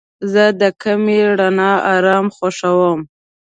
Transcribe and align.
زه 0.31 0.43
د 0.61 0.63
کمې 0.81 1.19
رڼا 1.39 1.71
آرام 1.93 2.25
خوښوم. 2.35 2.99